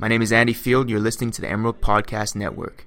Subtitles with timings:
[0.00, 0.88] My name is Andy Field.
[0.88, 2.86] You're listening to the Emerald Podcast Network.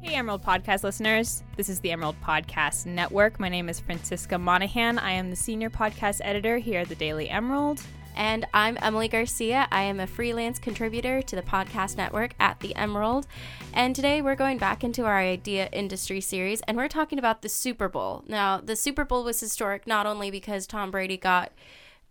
[0.00, 1.42] Hey, Emerald Podcast listeners.
[1.58, 3.38] This is the Emerald Podcast Network.
[3.38, 4.98] My name is Francisca Monahan.
[4.98, 7.82] I am the senior podcast editor here at the Daily Emerald.
[8.20, 9.66] And I'm Emily Garcia.
[9.72, 13.26] I am a freelance contributor to the podcast network at The Emerald.
[13.72, 17.48] And today we're going back into our idea industry series and we're talking about the
[17.48, 18.22] Super Bowl.
[18.28, 21.50] Now, the Super Bowl was historic not only because Tom Brady got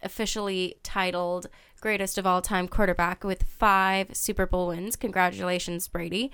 [0.02, 1.46] officially titled
[1.80, 4.96] greatest of all time quarterback with five Super Bowl wins.
[4.96, 6.32] Congratulations, Brady.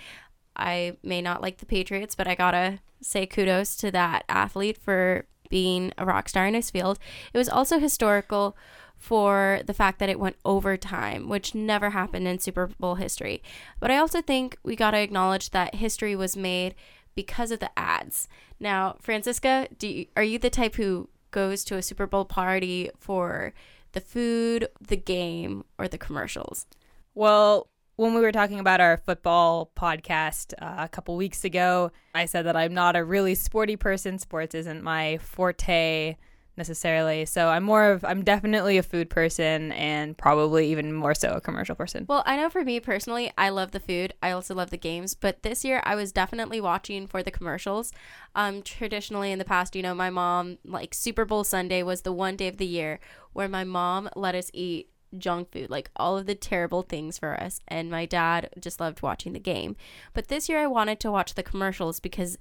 [0.55, 5.25] I may not like the Patriots, but I gotta say kudos to that athlete for
[5.49, 6.97] being a rock star in his field.
[7.33, 8.55] It was also historical
[8.97, 13.43] for the fact that it went overtime, which never happened in Super Bowl history.
[13.79, 16.75] But I also think we got to acknowledge that history was made
[17.13, 18.27] because of the ads.
[18.59, 22.89] Now, Francisca, do you, are you the type who goes to a Super Bowl party
[22.97, 23.53] for
[23.91, 26.65] the food, the game, or the commercials?
[27.13, 32.25] Well, when we were talking about our football podcast uh, a couple weeks ago, I
[32.25, 34.19] said that I'm not a really sporty person.
[34.19, 36.15] Sports isn't my forte
[36.57, 37.25] necessarily.
[37.25, 41.41] So I'm more of I'm definitely a food person and probably even more so a
[41.41, 42.05] commercial person.
[42.07, 44.13] Well, I know for me personally, I love the food.
[44.21, 47.91] I also love the games, but this year I was definitely watching for the commercials.
[48.35, 52.13] Um traditionally in the past, you know, my mom like Super Bowl Sunday was the
[52.13, 52.99] one day of the year
[53.33, 57.39] where my mom let us eat junk food, like all of the terrible things for
[57.39, 57.59] us.
[57.67, 59.75] And my dad just loved watching the game.
[60.13, 62.37] But this year I wanted to watch the commercials because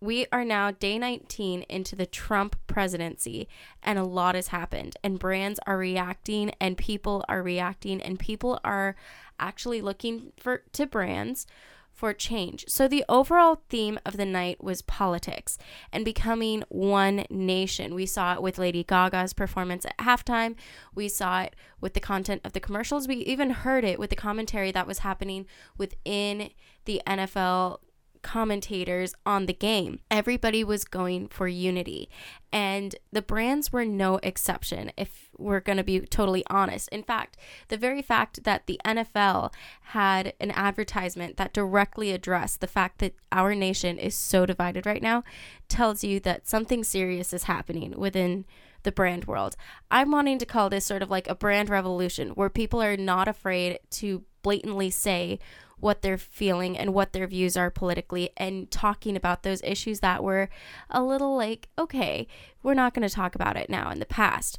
[0.00, 3.48] we are now day 19 into the Trump presidency,
[3.82, 4.96] and a lot has happened.
[5.04, 8.96] And brands are reacting, and people are reacting, and people are
[9.38, 11.46] actually looking for to brands
[11.92, 12.64] for change.
[12.66, 15.58] So the overall theme of the night was politics
[15.92, 17.94] and becoming one nation.
[17.94, 20.54] We saw it with Lady Gaga's performance at halftime.
[20.94, 23.06] We saw it with the content of the commercials.
[23.06, 25.44] We even heard it with the commentary that was happening
[25.76, 26.52] within
[26.86, 27.80] the NFL
[28.22, 30.00] commentators on the game.
[30.10, 32.08] Everybody was going for unity,
[32.52, 36.88] and the brands were no exception, if we're going to be totally honest.
[36.90, 37.36] In fact,
[37.68, 43.14] the very fact that the NFL had an advertisement that directly addressed the fact that
[43.32, 45.24] our nation is so divided right now
[45.68, 48.44] tells you that something serious is happening within
[48.82, 49.56] the brand world.
[49.90, 53.28] I'm wanting to call this sort of like a brand revolution where people are not
[53.28, 55.38] afraid to blatantly say
[55.80, 60.22] what they're feeling and what their views are politically and talking about those issues that
[60.22, 60.48] were
[60.90, 62.26] a little like, okay,
[62.62, 64.58] we're not going to talk about it now in the past.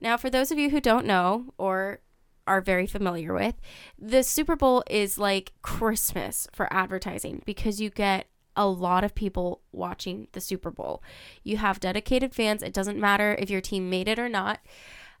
[0.00, 2.00] Now, for those of you who don't know or
[2.46, 3.56] are very familiar with,
[3.98, 8.26] the Super Bowl is like Christmas for advertising because you get
[8.56, 11.02] a lot of people watching the Super Bowl.
[11.44, 12.62] You have dedicated fans.
[12.62, 14.60] It doesn't matter if your team made it or not.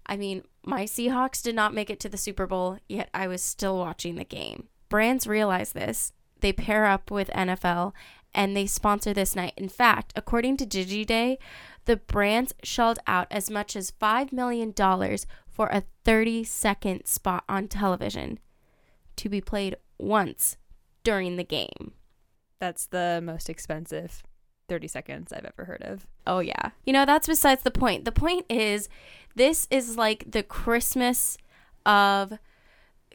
[0.06, 3.42] I mean, my Seahawks did not make it to the Super Bowl, yet I was
[3.42, 6.12] still watching the game brands realize this.
[6.40, 7.92] They pair up with NFL
[8.34, 9.54] and they sponsor this night.
[9.56, 11.38] In fact, according to DigiDay,
[11.86, 14.72] the brands shelled out as much as $5 million
[15.48, 18.38] for a 30 second spot on television
[19.16, 20.56] to be played once
[21.02, 21.92] during the game.
[22.60, 24.22] That's the most expensive
[24.68, 26.06] 30 seconds I've ever heard of.
[26.26, 26.70] Oh, yeah.
[26.84, 28.04] You know, that's besides the point.
[28.04, 28.88] The point is,
[29.34, 31.38] this is like the Christmas
[31.86, 32.38] of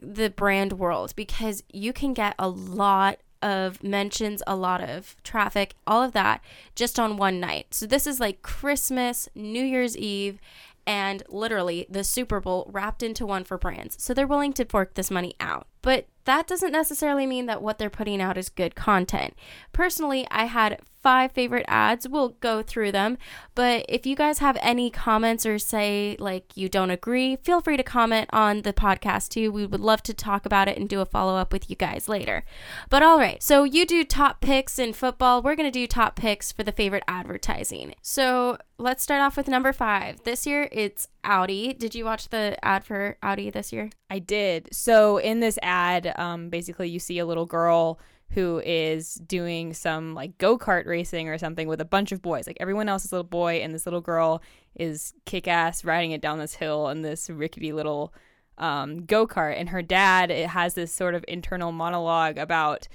[0.01, 5.75] the brand world because you can get a lot of mentions, a lot of traffic,
[5.85, 6.41] all of that
[6.75, 7.73] just on one night.
[7.73, 10.39] So this is like Christmas, New Year's Eve,
[10.87, 14.01] and literally the Super Bowl wrapped into one for brands.
[14.01, 15.67] So they're willing to fork this money out.
[15.81, 19.33] But that doesn't necessarily mean that what they're putting out is good content.
[19.73, 22.07] Personally, I had five favorite ads.
[22.07, 23.17] We'll go through them.
[23.53, 27.77] But if you guys have any comments or say like you don't agree, feel free
[27.77, 29.51] to comment on the podcast too.
[29.51, 32.09] We would love to talk about it and do a follow up with you guys
[32.09, 32.43] later.
[32.89, 35.41] But all right, so you do top picks in football.
[35.41, 37.93] We're going to do top picks for the favorite advertising.
[38.01, 40.23] So let's start off with number five.
[40.23, 41.73] This year it's Audi.
[41.73, 43.89] Did you watch the ad for Audi this year?
[44.09, 44.69] I did.
[44.71, 47.99] So in this ad, um, basically you see a little girl
[48.33, 52.47] who is doing some like go kart racing or something with a bunch of boys.
[52.47, 54.41] Like everyone else is a little boy, and this little girl
[54.75, 58.13] is kick ass riding it down this hill in this rickety little
[58.57, 59.55] um, go kart.
[59.57, 62.87] And her dad it has this sort of internal monologue about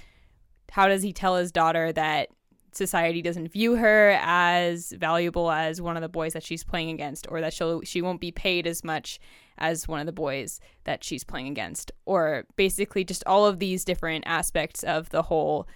[0.71, 2.29] how does he tell his daughter that
[2.71, 7.27] society doesn't view her as valuable as one of the boys that she's playing against
[7.29, 9.19] or that she'll she won't be paid as much
[9.59, 13.85] as one of the boys that she's playing against or basically just all of these
[13.85, 15.67] different aspects of the whole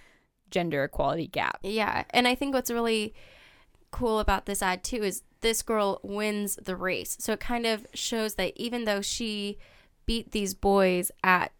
[0.50, 1.58] gender equality gap.
[1.62, 3.14] Yeah, and I think what's really
[3.90, 7.16] cool about this ad too is this girl wins the race.
[7.20, 9.58] So it kind of shows that even though she
[10.06, 11.52] beat these boys at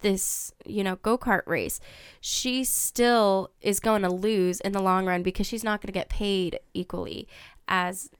[0.00, 1.80] this, you know, go-kart race,
[2.20, 5.92] she still is going to lose in the long run because she's not going to
[5.92, 7.26] get paid equally
[7.68, 8.10] as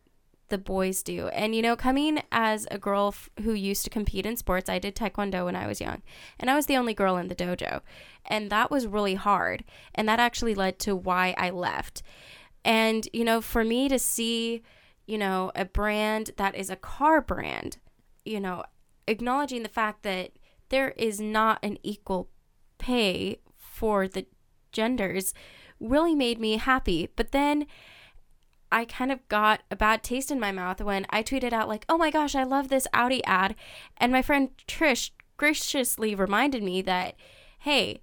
[0.49, 1.29] the boys do.
[1.29, 4.79] And you know, coming as a girl f- who used to compete in sports, I
[4.79, 6.03] did taekwondo when I was young,
[6.39, 7.81] and I was the only girl in the dojo.
[8.25, 9.65] And that was really hard,
[9.95, 12.03] and that actually led to why I left.
[12.65, 14.63] And you know, for me to see,
[15.07, 17.79] you know, a brand that is a car brand,
[18.25, 18.65] you know,
[19.07, 20.33] acknowledging the fact that
[20.69, 22.29] there is not an equal
[22.79, 24.27] pay for the
[24.73, 25.33] genders
[25.81, 27.09] really made me happy.
[27.17, 27.67] But then
[28.77, 31.87] I kind of got a bad taste in my mouth when I tweeted out, like,
[31.89, 33.55] oh my gosh, I love this Audi ad.
[33.97, 37.15] And my friend Trish graciously reminded me that,
[37.61, 38.03] hey,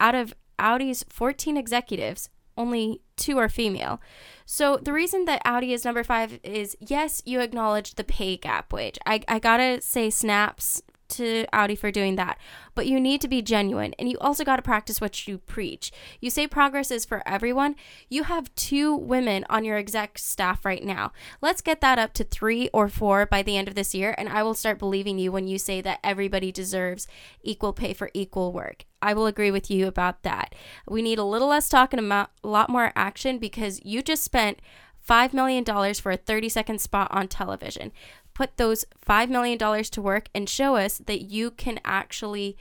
[0.00, 4.00] out of Audi's 14 executives, only two are female.
[4.46, 8.72] So the reason that Audi is number five is yes, you acknowledge the pay gap
[8.72, 8.98] wage.
[9.04, 10.80] I, I gotta say, snaps
[11.10, 12.38] to Audi for doing that.
[12.74, 15.92] But you need to be genuine and you also got to practice what you preach.
[16.20, 17.76] You say progress is for everyone.
[18.08, 21.12] You have two women on your exec staff right now.
[21.40, 24.28] Let's get that up to three or four by the end of this year, and
[24.28, 27.06] I will start believing you when you say that everybody deserves
[27.42, 28.84] equal pay for equal work.
[29.00, 30.54] I will agree with you about that.
[30.88, 34.60] We need a little less talk and a lot more action because you just spent
[35.06, 35.64] $5 million
[35.94, 37.92] for a 30 second spot on television
[38.34, 42.56] put those $5 million to work and show us that you can actually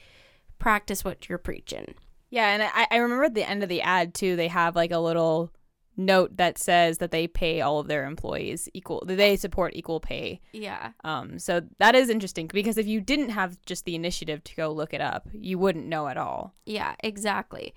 [0.59, 1.95] practice what you're preaching.
[2.29, 4.91] Yeah, and I, I remember at the end of the ad too, they have like
[4.91, 5.51] a little
[5.95, 10.41] note that says that they pay all of their employees equal they support equal pay.
[10.51, 10.93] Yeah.
[11.03, 14.71] Um so that is interesting because if you didn't have just the initiative to go
[14.71, 16.55] look it up, you wouldn't know at all.
[16.65, 17.75] Yeah, exactly.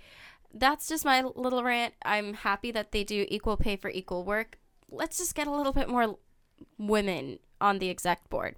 [0.54, 1.92] That's just my little rant.
[2.06, 4.58] I'm happy that they do equal pay for equal work.
[4.90, 6.16] Let's just get a little bit more
[6.78, 8.56] women on the exec board.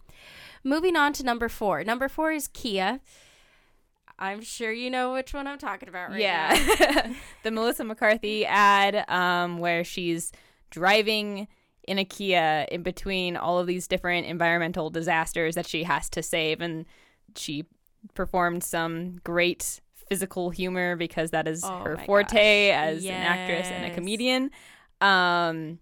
[0.65, 1.85] Moving on to number four.
[1.85, 3.00] Number four is Kia.
[4.19, 7.12] I'm sure you know which one I'm talking about right yeah.
[7.45, 10.33] the Melissa McCarthy ad um, where she's
[10.71, 11.47] driving
[11.87, 16.23] in a Kia in between all of these different environmental disasters that she has to
[16.23, 16.61] save.
[16.61, 16.85] And
[17.37, 17.65] she
[18.15, 22.77] performed some great physical humor because that is Oh her forte gosh.
[22.77, 24.50] as an actress and a comedian.
[25.00, 25.79] Um,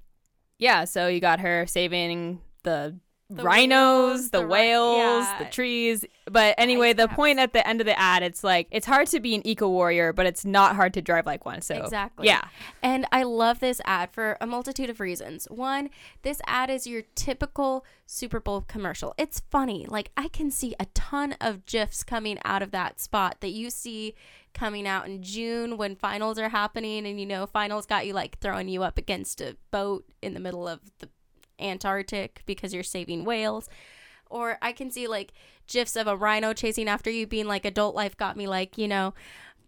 [0.58, 2.96] yeah, so you got her saving the,
[3.28, 5.38] The rhinos, the, the whales, yeah.
[5.40, 6.04] the trees.
[6.30, 9.20] But anyway, the point at the end of the ad, it's like it's hard to
[9.20, 11.60] be an eco warrior, but it's not hard to drive like one.
[11.60, 12.26] So Exactly.
[12.26, 12.48] yeah,
[12.82, 15.46] And I love this ad for a multitude of reasons.
[15.50, 15.90] One,
[16.22, 19.12] this ad is your typical Super Bowl commercial.
[19.18, 19.86] It's funny.
[19.88, 23.70] Like, I can see a ton of GIFs coming out of that spot that you
[23.70, 24.14] see
[24.54, 27.06] coming out in June when finals are happening.
[27.06, 30.40] And, you know, finals got you like throwing you up against a boat in the
[30.40, 31.08] middle of the
[31.60, 33.68] Antarctic because you're saving whales.
[34.28, 35.32] Or I can see like
[35.66, 38.88] GIFs of a rhino chasing after you being like, adult life got me, like, you
[38.88, 39.14] know.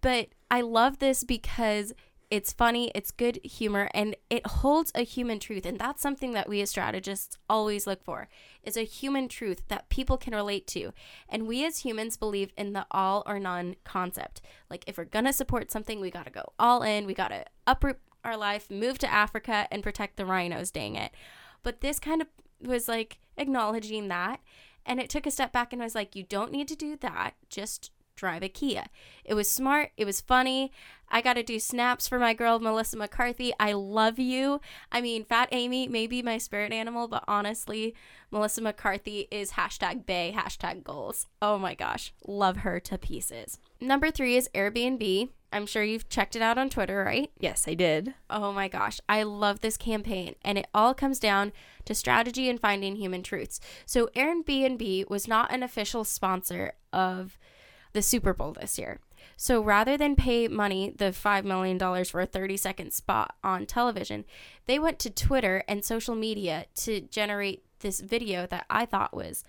[0.00, 1.92] But I love this because
[2.30, 5.64] it's funny, it's good humor, and it holds a human truth.
[5.64, 8.28] And that's something that we as strategists always look for
[8.62, 10.92] is a human truth that people can relate to.
[11.28, 14.42] And we as humans believe in the all or none concept.
[14.68, 18.36] Like if we're gonna support something, we gotta go all in, we gotta uproot our
[18.36, 21.12] life, move to Africa and protect the rhinos, dang it.
[21.62, 22.28] But this kind of
[22.60, 24.40] was like acknowledging that.
[24.86, 27.34] And it took a step back and was like, you don't need to do that.
[27.50, 28.86] Just drive a Kia.
[29.24, 29.92] It was smart.
[29.96, 30.72] It was funny.
[31.10, 33.52] I got to do snaps for my girl, Melissa McCarthy.
[33.58, 34.60] I love you.
[34.92, 37.94] I mean, Fat Amy may be my spirit animal, but honestly,
[38.30, 41.26] Melissa McCarthy is hashtag Bae, hashtag goals.
[41.40, 42.12] Oh my gosh.
[42.26, 43.58] Love her to pieces.
[43.80, 45.30] Number three is Airbnb.
[45.50, 47.30] I'm sure you've checked it out on Twitter, right?
[47.40, 48.12] yes, I did.
[48.28, 51.52] Oh my gosh, I love this campaign, and it all comes down
[51.86, 53.58] to strategy and finding human truths.
[53.86, 57.38] So, Airbnb was not an official sponsor of
[57.98, 59.00] the Super Bowl this year.
[59.36, 64.24] So, rather than pay money, the $5 million for a 30 second spot on television,
[64.66, 69.42] they went to Twitter and social media to generate this video that I thought was,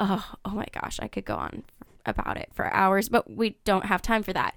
[0.00, 1.64] oh, oh my gosh, I could go on
[2.06, 4.54] about it for hours, but we don't have time for that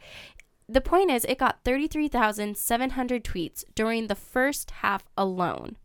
[0.72, 5.78] the point is it got 33,700 tweets during the first half alone.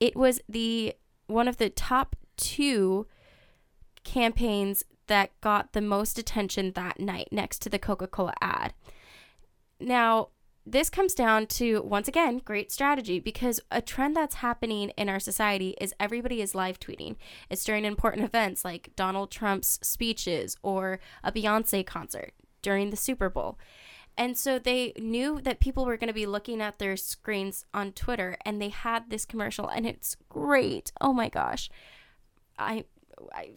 [0.00, 0.94] It was the
[1.26, 3.06] one of the top 2
[4.02, 8.72] campaigns that got the most attention that night next to the Coca-Cola ad.
[9.80, 10.28] Now,
[10.70, 15.20] this comes down to once again great strategy because a trend that's happening in our
[15.20, 17.16] society is everybody is live tweeting.
[17.48, 23.30] It's during important events like Donald Trump's speeches or a Beyonce concert during the Super
[23.30, 23.58] Bowl.
[24.18, 27.92] And so they knew that people were going to be looking at their screens on
[27.92, 30.92] Twitter and they had this commercial and it's great.
[31.00, 31.70] Oh my gosh.
[32.58, 32.84] I
[33.32, 33.52] I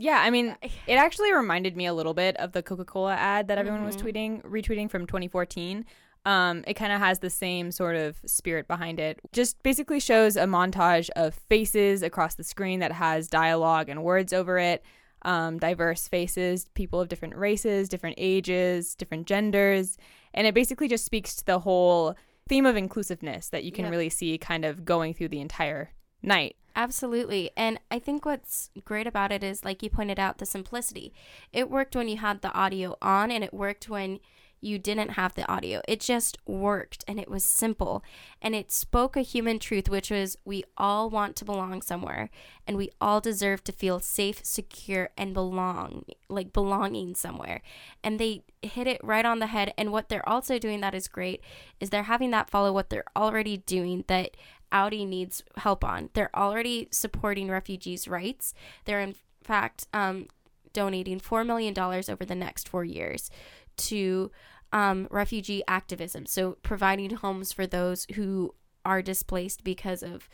[0.00, 3.48] Yeah, I mean, it actually reminded me a little bit of the Coca Cola ad
[3.48, 4.02] that everyone was Mhm.
[4.02, 5.84] tweeting, retweeting from 2014.
[6.24, 9.18] Um, it kind of has the same sort of spirit behind it.
[9.32, 14.32] Just basically shows a montage of faces across the screen that has dialogue and words
[14.32, 14.84] over it.
[15.22, 19.98] Um, diverse faces, people of different races, different ages, different genders.
[20.32, 22.14] And it basically just speaks to the whole
[22.48, 23.90] theme of inclusiveness that you can Yep.
[23.90, 25.90] really see kind of going through the entire
[26.22, 26.54] night.
[26.78, 27.50] Absolutely.
[27.56, 31.12] And I think what's great about it is, like you pointed out, the simplicity.
[31.52, 34.20] It worked when you had the audio on, and it worked when
[34.60, 35.82] you didn't have the audio.
[35.88, 38.04] It just worked, and it was simple.
[38.40, 42.30] And it spoke a human truth, which was we all want to belong somewhere,
[42.64, 47.60] and we all deserve to feel safe, secure, and belong, like belonging somewhere.
[48.04, 49.74] And they hit it right on the head.
[49.76, 51.42] And what they're also doing that is great
[51.80, 54.36] is they're having that follow what they're already doing that
[54.72, 56.10] Audi needs help on.
[56.12, 58.54] They're already supporting refugees' rights.
[58.84, 60.28] They're in fact um,
[60.72, 63.30] donating four million dollars over the next four years
[63.76, 64.30] to
[64.72, 66.26] um, refugee activism.
[66.26, 70.28] So providing homes for those who are displaced because of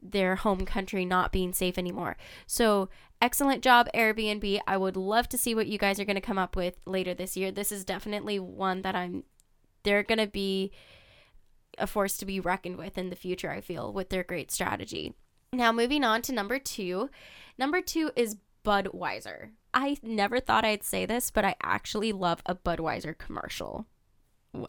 [0.00, 2.16] their home country not being safe anymore.
[2.46, 2.88] So
[3.20, 4.60] excellent job Airbnb.
[4.66, 7.14] I would love to see what you guys are going to come up with later
[7.14, 7.50] this year.
[7.50, 9.24] This is definitely one that I'm
[9.84, 10.72] they're going to be
[11.76, 15.14] a force to be reckoned with in the future, I feel, with their great strategy.
[15.52, 17.10] Now, moving on to number two.
[17.58, 19.50] Number two is Budweiser.
[19.72, 23.86] I never thought I'd say this, but I actually love a Budweiser commercial.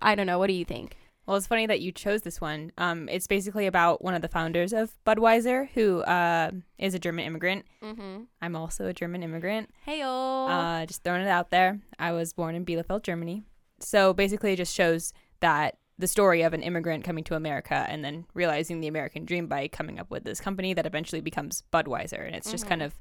[0.02, 0.40] I don't know.
[0.40, 0.98] What do you think?
[1.26, 2.72] Well, it's funny that you chose this one.
[2.78, 7.26] Um, it's basically about one of the founders of Budweiser, who uh, is a German
[7.26, 7.66] immigrant.
[7.84, 8.24] Mm-hmm.
[8.42, 9.70] I'm also a German immigrant.
[9.86, 11.80] Hey, Uh, just throwing it out there.
[12.00, 13.44] I was born in Bielefeld, Germany.
[13.80, 18.04] So basically, it just shows that the story of an immigrant coming to America and
[18.04, 22.26] then realizing the American dream by coming up with this company that eventually becomes Budweiser.
[22.26, 22.88] And it's just kind mm-hmm.
[22.88, 23.00] of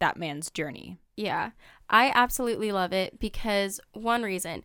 [0.00, 0.98] that man's journey.
[1.16, 1.50] Yeah,
[1.88, 4.64] I absolutely love it because one reason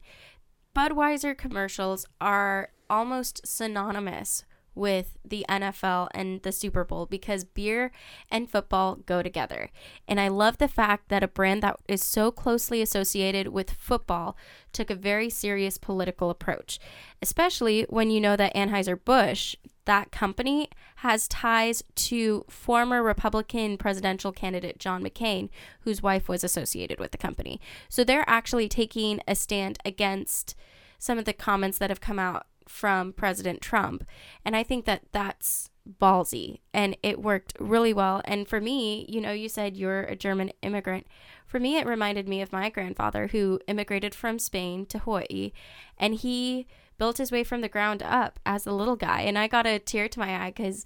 [0.75, 4.43] Budweiser commercials are almost synonymous
[4.77, 7.91] with the NFL and the Super Bowl because beer
[8.31, 9.72] and football go together.
[10.07, 14.38] And I love the fact that a brand that is so closely associated with football
[14.72, 16.79] took a very serious political approach,
[17.22, 19.55] especially when you know that Anheuser-Busch,
[19.86, 25.50] that company, has ties to former Republican presidential candidate John McCain,
[25.81, 27.60] whose wife was associated with the company.
[27.89, 30.55] So they're actually taking a stand against
[31.00, 34.06] some of the comments that have come out from President Trump.
[34.46, 35.70] And I think that that's
[36.02, 38.22] ballsy and it worked really well.
[38.26, 41.08] And for me, you know, you said you're a German immigrant.
[41.46, 45.52] For me, it reminded me of my grandfather who immigrated from Spain to Hawaii
[45.98, 49.22] and he built his way from the ground up as a little guy.
[49.22, 50.86] And I got a tear to my eye because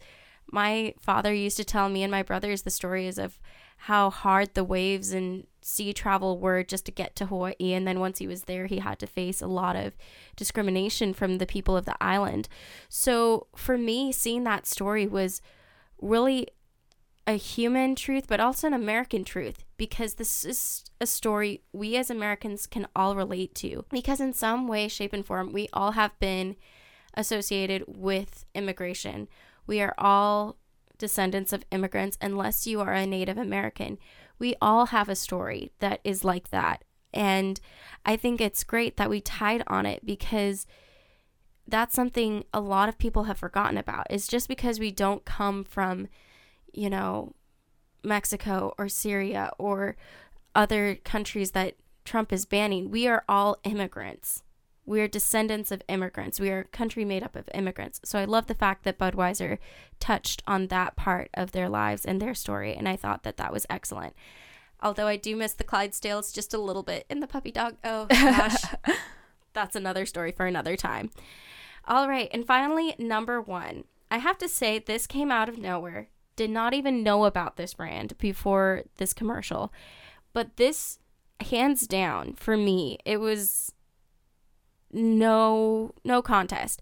[0.51, 3.39] my father used to tell me and my brothers the stories of
[3.85, 7.55] how hard the waves and sea travel were just to get to Hawaii.
[7.59, 9.93] And then once he was there, he had to face a lot of
[10.35, 12.47] discrimination from the people of the island.
[12.89, 15.41] So for me, seeing that story was
[15.99, 16.47] really
[17.25, 22.11] a human truth, but also an American truth, because this is a story we as
[22.11, 23.85] Americans can all relate to.
[23.89, 26.55] Because in some way, shape, and form, we all have been
[27.15, 29.27] associated with immigration.
[29.65, 30.57] We are all
[31.01, 33.97] descendants of immigrants, unless you are a Native American.
[34.39, 36.83] We all have a story that is like that.
[37.13, 37.59] And
[38.05, 40.65] I think it's great that we tied on it because
[41.67, 44.07] that's something a lot of people have forgotten about.
[44.09, 46.07] It's just because we don't come from,
[46.71, 47.33] you know,
[48.03, 49.95] Mexico or Syria or
[50.55, 54.43] other countries that Trump is banning, we are all immigrants.
[54.85, 56.39] We are descendants of immigrants.
[56.39, 58.01] We are a country made up of immigrants.
[58.03, 59.59] So I love the fact that Budweiser
[59.99, 62.73] touched on that part of their lives and their story.
[62.75, 64.15] And I thought that that was excellent.
[64.81, 67.75] Although I do miss the Clydesdales just a little bit in the puppy dog.
[67.83, 68.55] Oh, gosh.
[69.53, 71.11] That's another story for another time.
[71.87, 72.29] All right.
[72.33, 73.83] And finally, number one.
[74.09, 76.09] I have to say, this came out of nowhere.
[76.35, 79.71] Did not even know about this brand before this commercial.
[80.33, 80.99] But this,
[81.39, 83.71] hands down, for me, it was
[84.93, 86.81] no no contest.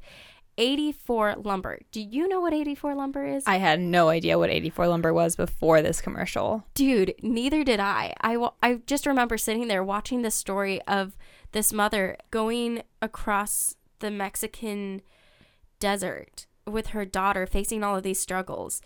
[0.60, 1.80] 84 lumber.
[1.94, 3.44] Do you know what 84 lumber is?
[3.48, 6.66] I had no idea what 84 lumber was before this commercial.
[6.74, 8.14] Dude, neither did I.
[8.20, 11.16] I, I just remember sitting there watching the story of
[11.54, 15.02] this mother going across the Mexican
[15.80, 18.82] desert with her daughter facing all of these struggles.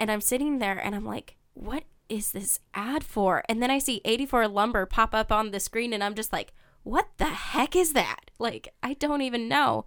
[0.00, 3.42] And I'm sitting there and I'm like, what is this ad for?
[3.50, 6.54] And then I see 84 lumber pop up on the screen and I'm just like,
[6.84, 8.27] what the heck is that?
[8.38, 9.84] Like, I don't even know.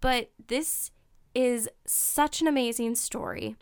[0.00, 0.90] But this
[1.34, 3.56] is such an amazing story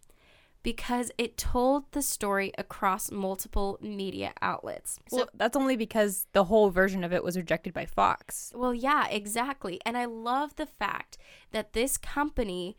[0.63, 4.99] because it told the story across multiple media outlets.
[5.09, 8.53] So, well, that's only because the whole version of it was rejected by Fox.
[8.55, 9.81] well, yeah, exactly.
[9.87, 11.17] And I love the fact
[11.53, 12.77] that this company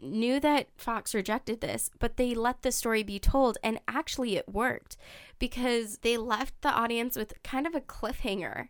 [0.00, 4.48] knew that Fox rejected this, but they let the story be told, and actually it
[4.48, 4.96] worked
[5.38, 8.68] because they left the audience with kind of a cliffhanger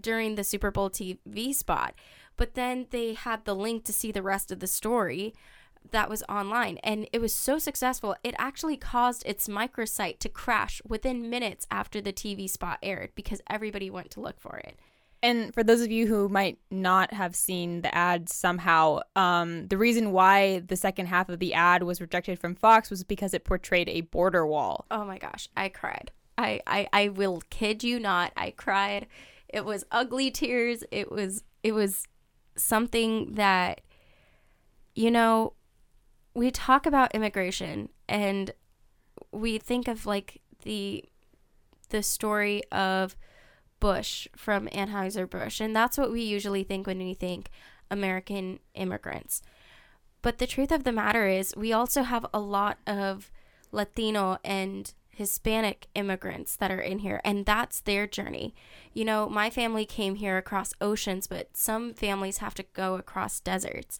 [0.00, 1.94] during the Super Bowl TV spot.
[2.36, 5.34] But then they had the link to see the rest of the story
[5.90, 10.82] that was online, and it was so successful, it actually caused its microsite to crash
[10.86, 14.78] within minutes after the TV spot aired because everybody went to look for it.
[15.22, 19.76] And for those of you who might not have seen the ad somehow, um, the
[19.76, 23.44] reason why the second half of the ad was rejected from Fox was because it
[23.44, 24.86] portrayed a border wall.
[24.90, 26.12] Oh my gosh, I cried.
[26.36, 28.32] I, I, I will kid you not.
[28.36, 29.08] I cried.
[29.48, 30.84] It was ugly tears.
[30.90, 32.06] It was it was
[32.56, 33.80] something that
[34.98, 35.52] you know,
[36.34, 38.50] we talk about immigration and
[39.30, 41.04] we think of like the
[41.90, 43.16] the story of
[43.78, 47.48] Busch from Anheuser-Busch and that's what we usually think when we think
[47.92, 49.40] American immigrants.
[50.20, 53.30] But the truth of the matter is we also have a lot of
[53.70, 58.54] Latino and Hispanic immigrants that are in here, and that's their journey.
[58.92, 63.40] You know, my family came here across oceans, but some families have to go across
[63.40, 63.98] deserts.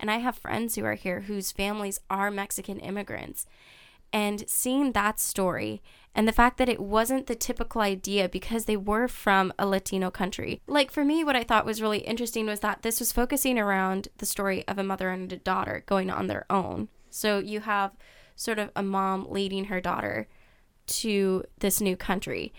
[0.00, 3.44] And I have friends who are here whose families are Mexican immigrants.
[4.10, 5.82] And seeing that story
[6.14, 10.10] and the fact that it wasn't the typical idea because they were from a Latino
[10.10, 10.62] country.
[10.66, 14.08] Like for me, what I thought was really interesting was that this was focusing around
[14.16, 16.88] the story of a mother and a daughter going on their own.
[17.10, 17.92] So you have
[18.34, 20.26] sort of a mom leading her daughter
[20.86, 22.52] to this new country.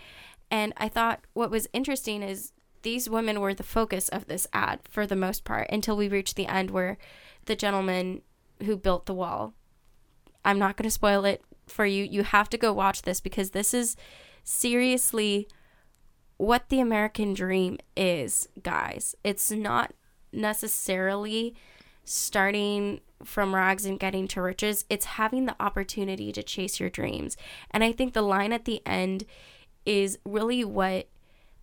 [0.50, 2.52] And I thought what was interesting is
[2.82, 6.36] these women were the focus of this ad for the most part until we reached
[6.36, 6.98] the end where
[7.46, 8.22] the gentleman
[8.64, 9.54] who built the wall.
[10.44, 12.04] I'm not going to spoil it for you.
[12.04, 13.96] You have to go watch this because this is
[14.44, 15.48] seriously
[16.36, 19.16] what the American dream is, guys.
[19.24, 19.92] It's not
[20.32, 21.56] necessarily
[22.06, 27.36] starting from rags and getting to riches, it's having the opportunity to chase your dreams.
[27.70, 29.26] And I think the line at the end
[29.84, 31.08] is really what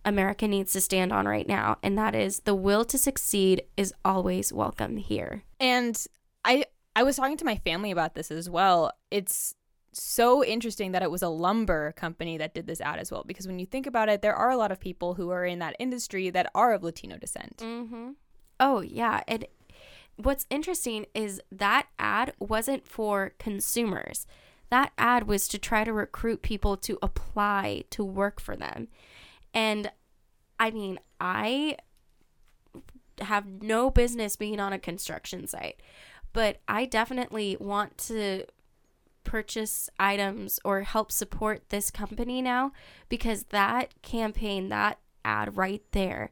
[0.04, 3.94] America needs to stand on right now, and that is the will to succeed is
[4.04, 5.44] always welcome here.
[5.58, 6.02] And
[6.44, 8.92] I I was talking to my family about this as well.
[9.10, 9.54] It's
[9.92, 13.46] so interesting that it was a lumber company that did this ad as well because
[13.46, 15.76] when you think about it, there are a lot of people who are in that
[15.78, 17.58] industry that are of Latino descent.
[17.58, 18.10] Mm-hmm.
[18.60, 19.46] Oh yeah, and
[20.16, 24.26] what's interesting is that ad wasn't for consumers.
[24.70, 28.88] That ad was to try to recruit people to apply to work for them.
[29.52, 29.90] And
[30.58, 31.76] I mean, I
[33.20, 35.80] have no business being on a construction site,
[36.32, 38.44] but I definitely want to
[39.22, 42.72] purchase items or help support this company now
[43.08, 46.30] because that campaign, that ad right there,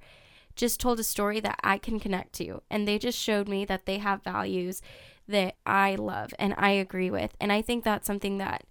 [0.63, 2.63] just told a story that I can connect to.
[2.71, 4.81] And they just showed me that they have values
[5.27, 7.35] that I love and I agree with.
[7.41, 8.63] And I think that's something that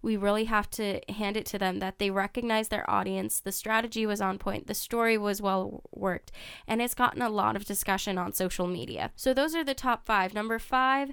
[0.00, 3.40] we really have to hand it to them that they recognize their audience.
[3.40, 6.32] The strategy was on point, the story was well worked,
[6.66, 9.12] and it's gotten a lot of discussion on social media.
[9.14, 10.32] So those are the top five.
[10.32, 11.10] Number five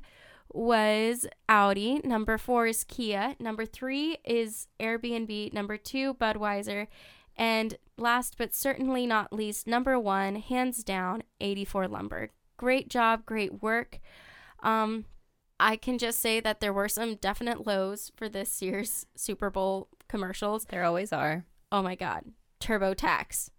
[0.53, 1.99] was Audi.
[2.05, 3.35] Number four is Kia.
[3.37, 5.51] Number three is Airbnb.
[5.51, 6.87] Number two, Budweiser.
[7.35, 12.29] And last but certainly not least, number one, hands down, 84 Lumber.
[12.57, 13.99] Great job, great work.
[14.61, 15.05] Um,
[15.59, 19.89] I can just say that there were some definite lows for this year's Super Bowl
[20.07, 20.65] commercials.
[20.65, 21.45] There always are.
[21.71, 22.25] Oh my God.
[22.59, 23.49] TurboTax.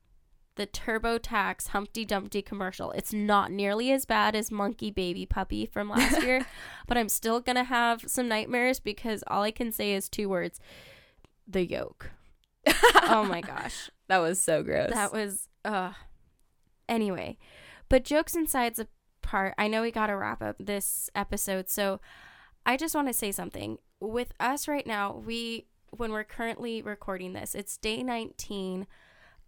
[0.57, 2.91] The TurboTax Humpty Dumpty commercial.
[2.91, 6.45] It's not nearly as bad as Monkey Baby Puppy from last year,
[6.87, 10.29] but I'm still going to have some nightmares because all I can say is two
[10.29, 10.61] words
[11.47, 12.11] the yolk.
[13.03, 13.91] oh my gosh.
[14.13, 14.91] That was so gross.
[14.91, 15.93] That was uh
[16.87, 17.39] anyway.
[17.89, 21.99] But jokes and sides apart, I know we gotta wrap up this episode, so
[22.67, 23.79] I just want to say something.
[24.01, 28.87] With us right now, we when we're currently recording this, it's day 19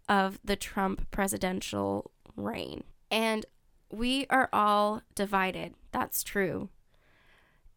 [0.09, 2.85] of the Trump presidential reign.
[3.11, 3.45] And
[3.91, 5.75] we are all divided.
[5.91, 6.69] That's true.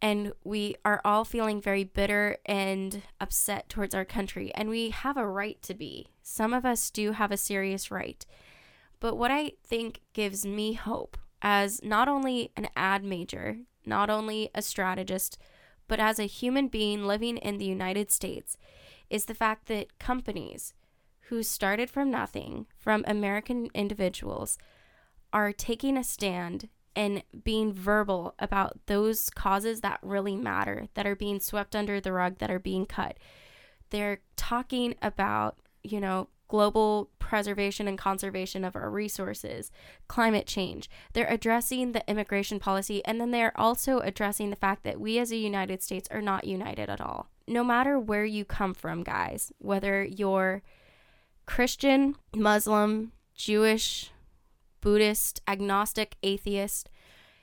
[0.00, 4.52] And we are all feeling very bitter and upset towards our country.
[4.54, 6.08] And we have a right to be.
[6.22, 8.24] Some of us do have a serious right.
[9.00, 14.50] But what I think gives me hope as not only an ad major, not only
[14.54, 15.38] a strategist,
[15.88, 18.56] but as a human being living in the United States
[19.10, 20.74] is the fact that companies
[21.22, 24.58] who started from nothing, from American individuals,
[25.32, 31.14] are taking a stand and being verbal about those causes that really matter, that are
[31.14, 33.16] being swept under the rug, that are being cut.
[33.90, 39.70] They're talking about, you know, global preservation and conservation of our resources,
[40.08, 40.90] climate change.
[41.12, 45.30] They're addressing the immigration policy, and then they're also addressing the fact that we as
[45.30, 47.28] a United States are not united at all.
[47.46, 50.62] No matter where you come from, guys, whether you're
[51.46, 54.10] Christian, Muslim, Jewish,
[54.80, 56.88] Buddhist, agnostic, atheist,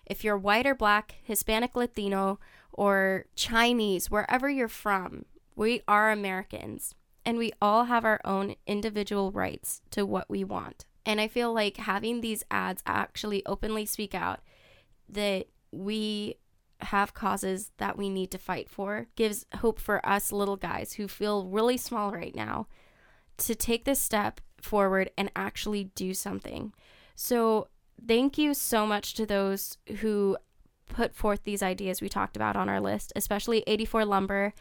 [0.05, 2.39] if you're white or black, Hispanic, Latino,
[2.71, 6.93] or Chinese, wherever you're from, we are Americans
[7.25, 10.85] and we all have our own individual rights to what we want.
[11.05, 14.41] And I feel like having these ads actually openly speak out
[15.09, 16.35] that we
[16.81, 21.07] have causes that we need to fight for gives hope for us little guys who
[21.07, 22.67] feel really small right now
[23.37, 26.73] to take this step forward and actually do something.
[27.15, 27.67] So,
[28.05, 30.37] thank you so much to those who
[30.87, 34.53] put forth these ideas we talked about on our list, especially 84 Lumber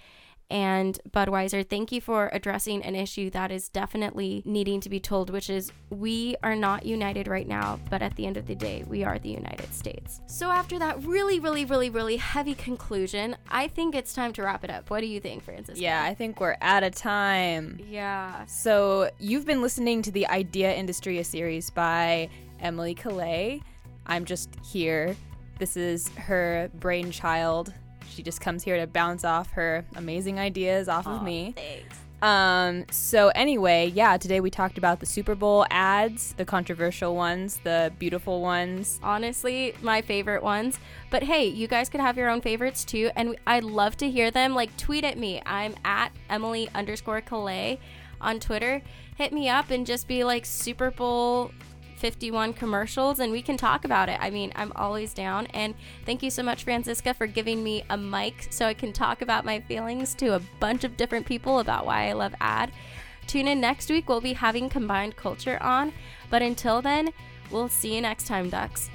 [0.50, 5.30] and Budweiser, thank you for addressing an issue that is definitely needing to be told,
[5.30, 8.84] which is we are not united right now, but at the end of the day,
[8.86, 10.20] we are the United States.
[10.26, 14.64] So, after that really, really, really, really heavy conclusion, I think it's time to wrap
[14.64, 14.90] it up.
[14.90, 15.78] What do you think, Francis?
[15.78, 17.80] Yeah, I think we're out of time.
[17.88, 18.44] Yeah.
[18.44, 22.28] So, you've been listening to the Idea Industry, a series by
[22.64, 23.62] Emily Calais.
[24.06, 25.14] I'm just here.
[25.58, 27.72] This is her brainchild
[28.14, 31.54] she just comes here to bounce off her amazing ideas off of me.
[31.56, 31.98] Thanks.
[32.22, 37.60] Um, so anyway, yeah, today we talked about the Super Bowl ads, the controversial ones,
[37.64, 38.98] the beautiful ones.
[39.02, 40.78] Honestly, my favorite ones.
[41.10, 44.30] But hey, you guys could have your own favorites too, and I'd love to hear
[44.30, 44.54] them.
[44.54, 45.42] Like, tweet at me.
[45.44, 47.78] I'm at Emily underscore Calais
[48.20, 48.80] on Twitter.
[49.16, 51.52] Hit me up and just be like Super Bowl
[52.04, 54.18] 51 commercials and we can talk about it.
[54.20, 55.46] I mean, I'm always down.
[55.54, 59.22] And thank you so much, Francisca, for giving me a mic so I can talk
[59.22, 62.72] about my feelings to a bunch of different people about why I love ad.
[63.26, 64.06] Tune in next week.
[64.06, 65.94] We'll be having combined culture on.
[66.28, 67.08] But until then,
[67.50, 68.90] we'll see you next time, Ducks.